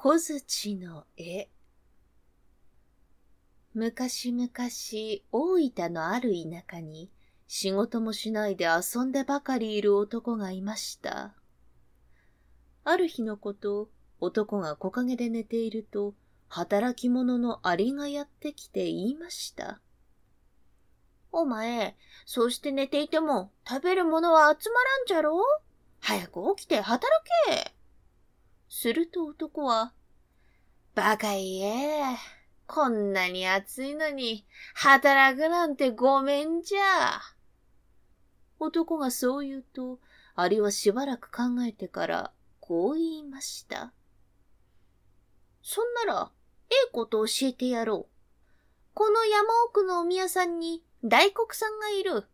[0.00, 1.48] 小槌の絵
[3.74, 4.48] 昔々
[5.32, 7.10] 大分のある田舎に
[7.48, 11.34] 仕事もしないで遊んでばかりいる男がいました。
[12.84, 13.88] ある日のこと、
[14.20, 16.14] 男が木陰で寝ていると、
[16.46, 19.80] 働き者のアリがやってきて言いました。
[21.32, 25.42] お前、そうして寝ていても食べるものは集まらんじゃろ？
[25.98, 27.04] 早く起きて働
[27.48, 27.77] け。
[28.68, 29.92] すると男は、
[30.94, 32.18] バカ言え。
[32.66, 37.20] こんなに暑いのに、働くなんてごめんじゃ。
[38.58, 40.00] 男がそう言うと、
[40.34, 43.92] アリはしばらく考えてから、こう言いました。
[45.62, 46.30] そんなら、
[46.70, 48.18] ええこと教えてやろう。
[48.92, 52.24] この山奥のお宮さんに大黒さんがいる。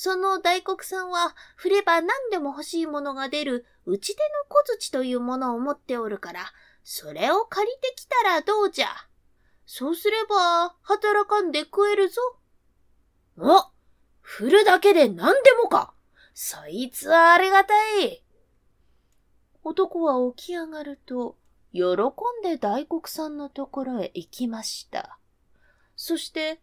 [0.00, 6.52] その大黒さんは、振れば何でも欲しいものが出る、打ち手の小槌というものを持っておるから、
[6.84, 8.86] それを借りてきたらどうじゃ？
[9.66, 12.22] そうすれば、働かんで食えるぞ。
[13.38, 13.72] お
[14.20, 15.92] 振るだけで何でもか。
[16.32, 18.22] そいつはありがたい。
[19.64, 21.36] 男は起き上がると、
[21.72, 21.90] 喜ん
[22.44, 25.18] で大黒さんのところへ行きました。
[25.96, 26.60] そして、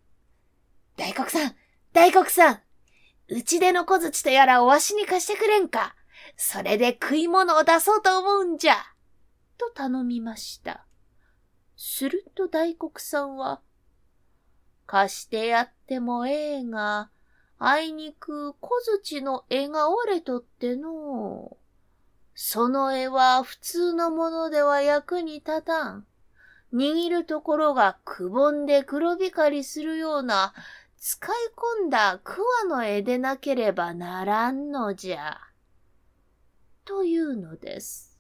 [0.96, 1.56] 大黒さん、
[1.92, 2.62] 大黒さん、
[3.28, 5.96] うちでの小槌とやらおわしに貸してくれんか。
[6.38, 8.76] それで食い物を出そうと思うんじゃ。
[9.58, 10.86] と頼みました。
[11.76, 13.62] すると大黒さんは、
[14.86, 17.10] 貸してやってもええが、
[17.58, 21.58] あいにく小槌の絵が折れとっての
[22.34, 26.06] その絵は普通のものでは役に立たん。
[26.74, 30.54] 握るところがくぼんで黒光りするような
[31.08, 35.40] 使い込んだ桑の絵でなければならんのじゃ。
[36.84, 38.18] というのです。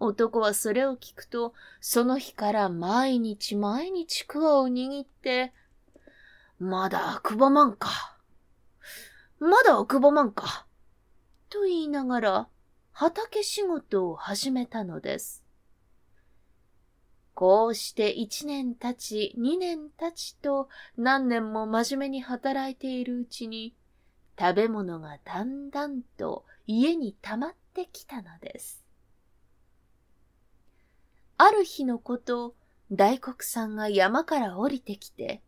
[0.00, 1.52] 男はそれを聞くと、
[1.82, 5.52] その日から毎日毎日桑を握って、
[6.58, 8.16] まだくぼまんか。
[9.38, 10.66] まだくぼまんか。
[11.50, 12.48] と言いながら、
[12.92, 15.44] 畑仕事を始めたのです。
[17.38, 23.76] こうして一年経ち、二年経ちと何年も真面目に働いているうちに、
[24.36, 28.82] 食べ物がだんだんと家に溜まってきたのです。
[31.36, 32.56] ある日のこと、
[32.90, 35.40] 大黒さんが山から降りてきて、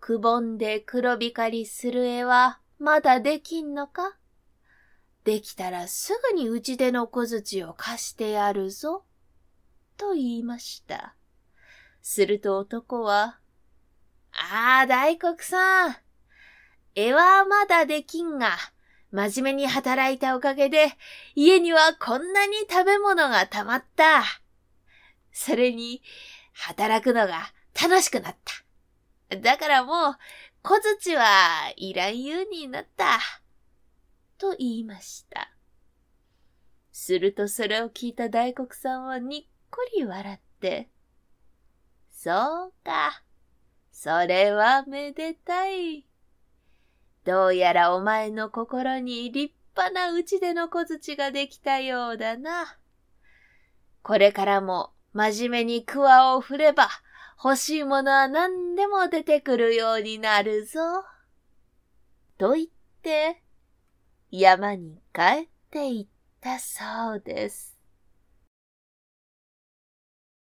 [0.00, 4.18] くぼんで黒光りする絵はまだできんのか？
[5.24, 9.02] できたらすぐにうちでの小槌を貸してやるぞ。
[9.96, 11.14] と言いました。
[12.02, 13.38] すると男は、
[14.32, 15.96] ああ、大黒さん。
[16.94, 18.56] 絵はまだできんが、
[19.10, 20.92] 真面目に働いたおかげで、
[21.34, 24.22] 家にはこんなに食べ物がたまった。
[25.32, 26.02] それに、
[26.52, 28.36] 働くのが楽しくなっ
[29.28, 29.36] た。
[29.36, 30.16] だからもう、
[30.62, 33.18] 小槌はいらんようになった。
[34.38, 35.52] と言いました。
[36.92, 40.90] するとそれを聞いた大黒さんはにっこり笑って、
[42.10, 43.22] そうか。
[43.92, 46.06] それはめでたい。
[47.24, 52.78] どうやらお前の心に立派な打ち出の小槌ができたようだな。
[54.02, 56.88] これからも真面目に桑を振れば
[57.42, 60.80] 欲しいものは何でも出てくるようになるぞ。
[62.38, 62.66] と言っ
[63.02, 63.42] て
[64.30, 66.06] 山に帰っていっ
[66.40, 67.75] たそうです。